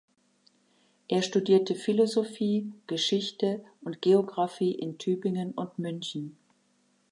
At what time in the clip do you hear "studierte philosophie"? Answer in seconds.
1.21-2.73